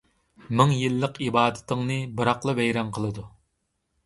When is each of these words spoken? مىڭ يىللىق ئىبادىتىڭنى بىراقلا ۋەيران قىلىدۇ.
مىڭ 0.61 0.71
يىللىق 0.77 1.19
ئىبادىتىڭنى 1.25 1.99
بىراقلا 2.21 2.57
ۋەيران 2.63 2.91
قىلىدۇ. 2.97 3.29